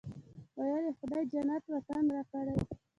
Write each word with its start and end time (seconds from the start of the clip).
ویل 0.57 0.85
یې 0.87 0.91
خدای 0.99 1.23
جنت 1.31 1.63
وطن 1.73 2.03
راکړی. 2.15 2.55